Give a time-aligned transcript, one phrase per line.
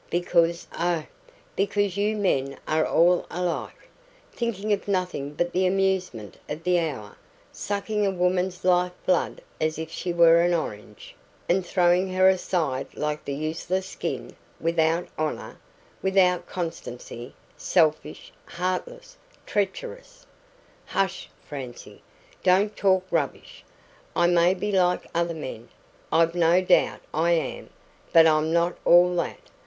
[0.09, 1.05] Because oh,
[1.55, 3.87] because you men are all alike,
[4.31, 7.15] thinking of nothing but the amusement of the hour,
[7.51, 11.15] sucking a woman's life blood as if she were an orange,
[11.47, 15.59] and throwing her aside like the useless skin without honour,
[16.01, 20.25] without constancy, selfish, heartless, treacherous"
[20.97, 22.01] "Hush, Francie!
[22.41, 23.63] Don't talk rubbish.
[24.15, 25.69] I may be like other men
[26.11, 27.69] I've no doubt I am
[28.11, 29.37] but I'm not all that.